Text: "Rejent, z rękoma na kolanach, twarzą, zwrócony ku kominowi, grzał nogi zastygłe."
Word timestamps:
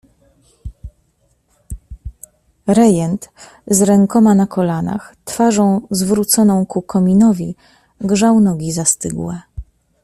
"Rejent, 2.67 3.29
z 3.67 3.81
rękoma 3.81 4.35
na 4.35 4.47
kolanach, 4.47 5.15
twarzą, 5.25 5.81
zwrócony 5.91 6.65
ku 6.65 6.81
kominowi, 6.81 7.55
grzał 8.01 8.39
nogi 8.39 8.71
zastygłe." 8.71 9.41